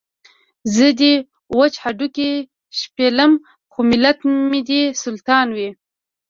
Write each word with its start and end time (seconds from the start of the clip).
زه 0.73 0.87
دې 0.99 1.13
وچ 1.57 1.73
هډوکي 1.83 2.29
شپېلم 2.79 3.31
خو 3.71 3.79
ملت 3.89 4.19
مې 4.49 4.61
دې 4.69 4.81
سلطان 5.03 5.47
وي. 5.57 5.69